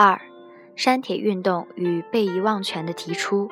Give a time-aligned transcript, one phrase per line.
[0.00, 0.20] 二、
[0.76, 3.50] 删帖运动与被遗忘权的提出。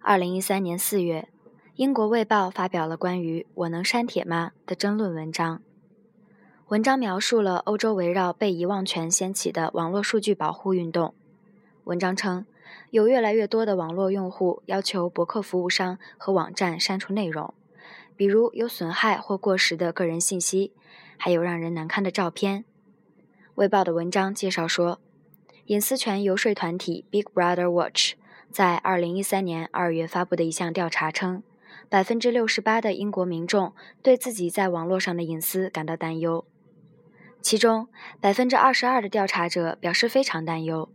[0.00, 1.28] 二零一三年四月，
[1.74, 5.60] 英国《卫报》发表了关于“我能删帖吗”的争论文章。
[6.68, 11.12] 文章描述了欧洲围绕被遗忘权掀起的网络数据保护运动。
[11.82, 12.46] 文章称，
[12.90, 17.52] 有越来越多的网络用户要求博客服务商和网站删除内容。
[18.16, 20.72] 比如有损害或过时的个人信息，
[21.16, 22.64] 还有让人难堪的照片。
[23.54, 25.00] 卫报的文章介绍说，
[25.66, 28.14] 隐私权游说团体 Big Brother Watch
[28.50, 31.42] 在2013年2月发布的一项调查称，
[31.88, 36.44] 百分之六十八的英国民众对自己在网络上的隐私感到担忧，
[37.40, 37.88] 其中
[38.20, 40.88] 百分之二十二的调查者表示非常担忧。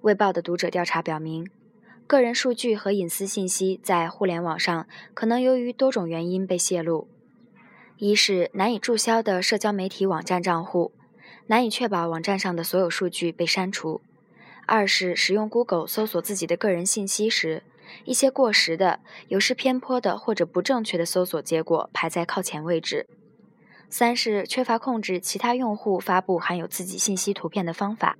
[0.00, 1.48] 卫报的读者调查表明。
[2.08, 7.06] 个人数据和隐私信息在互联网上可能由于多种原因被泄露：
[7.98, 10.90] 一是难以注销的社交媒体网站账户，
[11.48, 14.00] 难以确保网站上的所有数据被删除；
[14.64, 17.62] 二是使用 Google 搜索自己的个人信息时，
[18.06, 23.04] 一些过时的、有失偏颇的或者不正确的搜索结果排在靠前位置；
[23.90, 28.16] 三是缺乏控制其他用户发布含有自己信息图片的方法。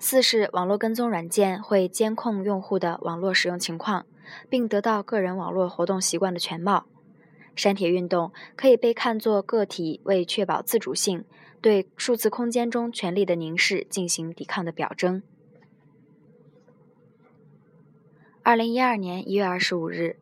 [0.00, 4.06] 四是网络跟踪软件会监控用户的网络使用情况，
[4.48, 6.86] 并得到个人网络活动习惯的全貌。
[7.56, 11.24] 删帖运动可以被看作个体为确保自主性，
[11.60, 15.20] 对数字空间中权力的凝视进行抵抗的表征。
[18.44, 20.16] 二零一二年一月二十五日，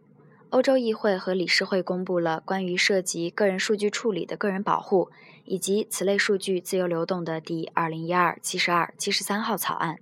[0.50, 5.10] 欧洲议会和理事会公布了关于涉及个人数据处理的个人保护。
[5.48, 10.00] 以及此类数据自由流动的第二零一二七十二七十三号草案，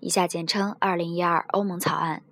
[0.00, 2.24] 以下简称二零一二欧盟草案，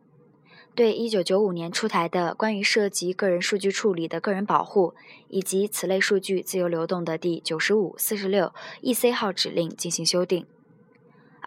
[0.74, 4.94] 对一九九五年出台的关于涉及个人数据处理的个人保护
[5.28, 10.44] 以及此类数据自由流动的第九十五四十六 EC 号指令进行修订。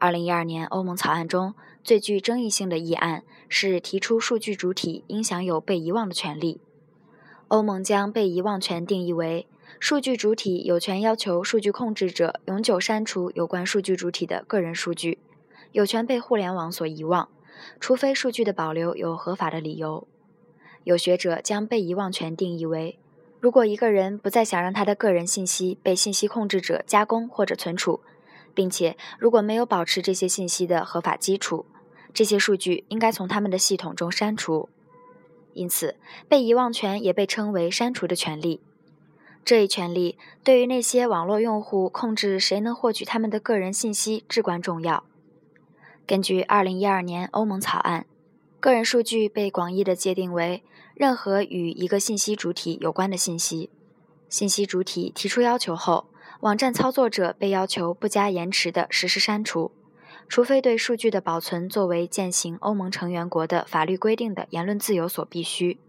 [0.01, 1.53] 二零一二年欧盟草案中
[1.84, 6.59] 最具争议性的议案是提出数据主体应享有被遗忘的权利。
[7.50, 9.45] 欧盟将被遗忘权定义为。
[9.79, 15.19] 数据主体有权要求数据控制者永久删除有关数据主体的个人数据，
[15.72, 17.29] 有权被互联网所遗忘，
[17.79, 20.07] 除非数据的保留有合法的理由。
[20.83, 22.97] 有学者将被遗忘权定义为：
[23.39, 28.01] 如果一个人不再想让他的个人信息被信息控制者加工或者存储，
[28.53, 31.66] 并且如果没有保持这些信息的合法基础，
[32.13, 34.69] 这些数据应该从他们的系统中删除。
[35.53, 35.95] 因此，
[36.29, 38.62] 被遗忘权也被称为删除的权利。
[39.44, 45.03] 这一权利对于那些网络用户控制谁能获取他们的个人信息至关重要。
[46.06, 48.06] 根据2012年欧盟草案，
[48.59, 50.63] 个人数据被广义的界定为
[50.94, 53.69] 任何与一个信息主体有关的信息。
[54.29, 56.06] 信息主体提出要求后，
[56.41, 59.72] 网站操作者被要求不加延迟地实施删除，
[60.28, 65.80] 除非对数据的保存作为践行欧盟成员国的法律规定的言论自由所必须。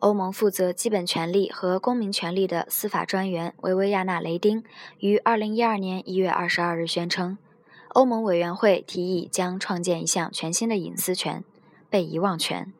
[0.00, 4.64] 欧盟负责基本权利和公民权利的司法专员维维亚纳·雷丁
[4.98, 7.38] 于2012年1月22日宣称，
[7.90, 11.44] 欧盟委员会提议将创建一项全新的隐私权——
[11.88, 12.72] 被遗忘权。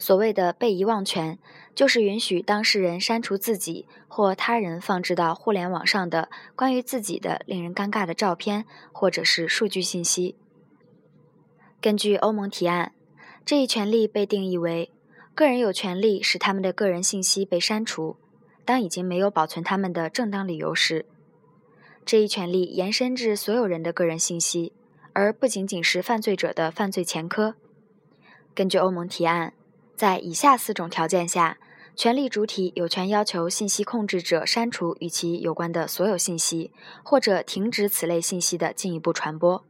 [0.00, 1.38] 所谓的被遗忘权，
[1.76, 10.34] 就是允许当事人删除自己或他人放置到互联网上的关于自己的令人尴尬的照片或者是数据信息。
[11.80, 12.92] 根据欧盟提案。
[13.42, 14.92] 这一权利被定义为：
[15.34, 18.16] 个人有权利使他们的个人信息被删除，
[18.64, 21.06] 当已经没有保存他们的正当理由时。
[22.04, 24.72] 这一权利延伸至所有人的个人信息，
[25.14, 27.56] 而不仅仅是犯罪者的犯罪前科。
[28.54, 29.54] 根据欧盟提案，
[30.00, 31.58] 在以下四种条件下，
[31.94, 36.72] 权利主体有权要求信息控制者删除与其有关的所有信息，
[37.04, 39.62] 或者停止此类信息的进一步传播：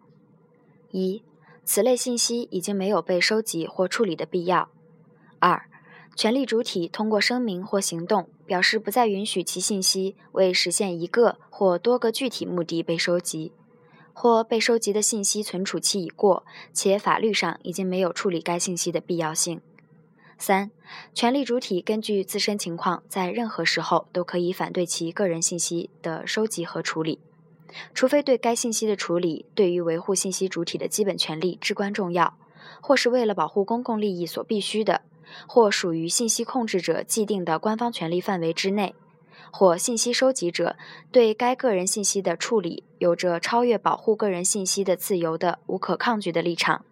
[0.92, 1.24] 一。
[1.64, 4.68] 此类信息已经没有被收集或处理的必要。
[5.40, 5.68] 二、
[6.14, 13.50] 权利主体通过声明或行动表示不再允许其信息为实现一个或多个具体目的被收集，
[14.12, 19.60] 或被收集的信息存储期已过，且法律上已经没有处理该信息的必要性。
[20.40, 20.70] 三、
[21.12, 27.20] 权利主体根据自身情况，在任何时候都可以反对其个人信息的收集和处理。
[27.92, 32.38] 除非对该信息的处理对于维护信息主体的基本权利至关重要，
[32.80, 35.02] 或是为了保护公共利益所必须的，
[35.46, 38.94] 或属于信息控制者既定的官方权利范围之内，
[39.52, 40.76] 或信息收集者
[41.12, 46.84] 对该个人信息的处理有着超越保护个人信息的自由的无可抗拒的立场。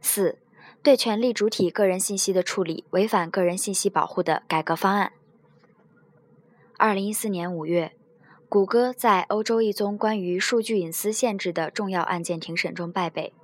[0.00, 0.38] 四、
[0.82, 5.12] 对权利主体个人信息的处理违反个人信息保护的改革方案。
[6.76, 7.92] 二零一四年五月，
[8.48, 13.34] 谷歌在欧洲一宗关于数据隐私限制的重要案件庭审中败北，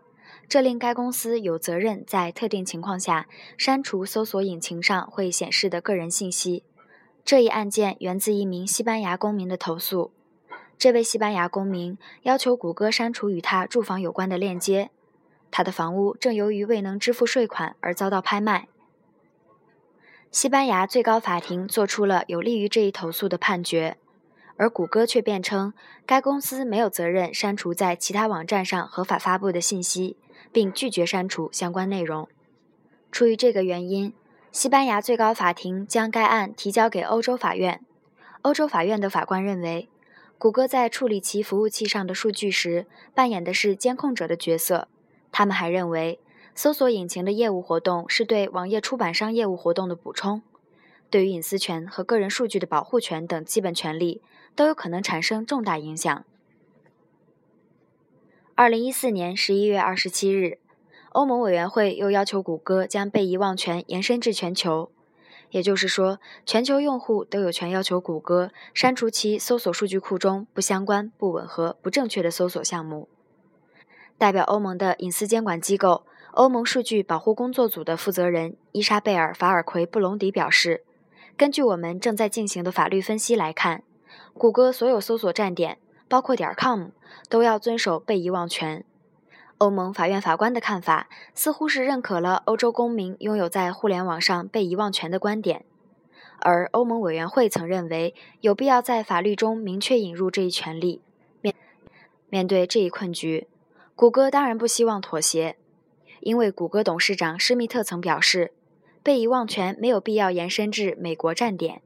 [0.48, 3.26] 这令该公司有责任在特定情况下
[3.58, 6.62] 删除搜索引擎上会显示的个人信息。
[7.24, 10.12] 这一案件源自一名西班牙公民的投诉，
[10.78, 14.90] 这位西班牙公民要求谷歌删除与他住房有关的链接，
[15.56, 18.66] 他的房屋正由于未能支付税款而遭到拍卖。
[20.32, 23.96] 西班牙最高法庭作出了有利于这一投诉的判决，
[24.56, 25.72] 而谷歌却辩称
[26.04, 30.16] 该公司没有责任删除在其他网站上合法发布的信息，
[30.50, 32.28] 并拒绝删除相关内容。
[33.12, 34.12] 出于这个原因，
[34.50, 37.80] 西班牙最高法庭将该案提交给欧洲法院。
[38.42, 39.88] 欧洲法院的法官认为，
[40.36, 44.88] 谷歌在处理其服务器上的数据时扮演的是监控者的角色。
[45.34, 46.20] 他们还认为。
[46.56, 50.40] 搜索引擎的业务活动是对网页出版商业务活动的补充，
[51.10, 54.22] 对于隐私权和个人数据的保护权等基本权利
[54.54, 56.24] 都有可能产生重大影响。
[58.54, 60.58] 二零一四年十一月二十七日，
[61.10, 64.92] 欧盟委员会又要求谷歌将被遗忘权延伸至全球，
[65.50, 73.08] 也就是说，全球用户都有权要求谷歌删除其搜索数据库中不相关、不吻合、不正确的搜索项目。
[74.24, 76.06] 代表欧盟的隐私监管机构。
[76.30, 80.82] 欧盟数据保护工作组的负责人伊莎贝尔·法尔奎布隆迪表示
[81.36, 83.82] ：“根据我们正在进行的法律分析来看，
[84.32, 85.76] 谷歌所有搜索站点，
[86.08, 86.86] 包括点 .com，
[87.28, 88.82] 都要遵守被遗忘权。”
[89.58, 95.66] 欧盟法院法官的看法似乎是认可了欧洲公民拥有在互联网上被遗忘权的观点，
[96.38, 101.02] 而欧盟委员会曾认为有必要在法律中明确引入这一权利。
[101.42, 101.54] 面
[102.30, 103.46] 面对这一困局，
[103.96, 105.56] 谷歌当然不希望妥协。
[106.20, 108.52] 因为谷歌董事长施密特曾表示，
[109.02, 111.82] 被遗忘权没有必要延伸至美国站点。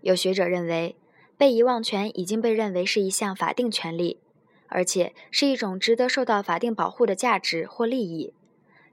[0.00, 0.96] 有学者认为，
[1.36, 4.20] 被遗忘权已经被认为是一项法定权利，
[4.68, 8.32] 而且是一种值得受到法定保护的价值或利益。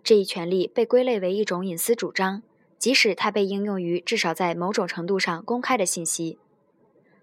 [0.03, 2.41] 这一权利被归类为一种隐私主张，
[2.79, 6.39] 即使它被应用于至少在某种程度上公开的信息。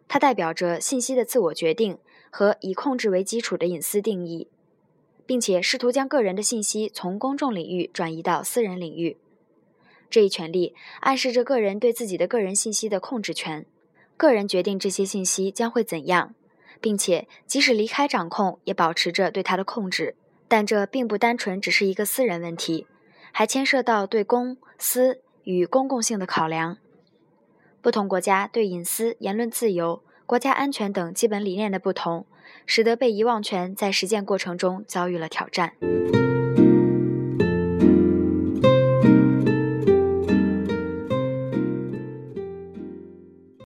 [0.07, 1.99] 它代表着信息的自我决定
[2.31, 4.49] 和以控制为基础的隐私定义。
[5.27, 9.19] 并且试图将个人的信息从公众领域转移到私人领域，
[10.09, 13.67] 这一权利暗示着个人对自己的个人信息的控制权。
[14.17, 16.35] 个人决定这些信息将会怎样，
[16.81, 20.17] 并且即使离开掌控，也保持着对它的控制。
[20.49, 22.87] 但这并不单纯只是一个私人问题，
[23.31, 26.79] 还牵涉到对公私与公共性的考量。
[27.83, 32.25] 不同国家对隐私、言论自由、国家安全等基本理念的不同。
[32.69, 35.73] 使得被遗忘权在实践过程中遭遇了挑战。